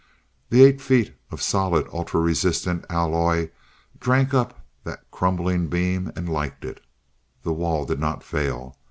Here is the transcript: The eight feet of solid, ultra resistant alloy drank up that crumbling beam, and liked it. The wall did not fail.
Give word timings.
The 0.49 0.63
eight 0.63 0.81
feet 0.81 1.13
of 1.29 1.43
solid, 1.43 1.85
ultra 1.93 2.19
resistant 2.21 2.85
alloy 2.89 3.51
drank 3.99 4.33
up 4.33 4.65
that 4.83 5.05
crumbling 5.11 5.67
beam, 5.67 6.11
and 6.15 6.27
liked 6.27 6.65
it. 6.65 6.81
The 7.43 7.53
wall 7.53 7.85
did 7.85 7.99
not 7.99 8.23
fail. 8.23 8.75